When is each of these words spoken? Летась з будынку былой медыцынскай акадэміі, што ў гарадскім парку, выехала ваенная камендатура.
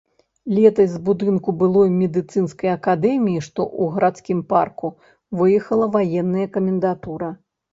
Летась 0.59 0.93
з 0.93 0.99
будынку 1.09 1.53
былой 1.59 1.91
медыцынскай 1.97 2.71
акадэміі, 2.77 3.43
што 3.49 3.61
ў 3.81 3.99
гарадскім 3.99 4.39
парку, 4.55 4.87
выехала 5.43 5.85
ваенная 5.99 6.47
камендатура. 6.57 7.29